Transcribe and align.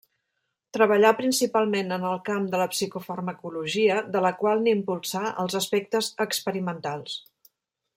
Treballà 0.77 1.11
principalment 1.19 1.95
en 1.97 2.07
el 2.13 2.17
camp 2.31 2.49
de 2.55 2.63
la 2.63 2.67
psicofarmacologia, 2.73 4.01
de 4.17 4.25
la 4.29 4.35
qual 4.43 4.65
n'impulsà 4.67 5.25
els 5.45 5.63
aspectes 5.65 6.15
experimentals. 6.31 7.21